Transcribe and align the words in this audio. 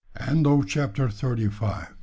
CHAPTER 0.65 1.09
THIRTY 1.11 1.49
SIX. 1.51 1.89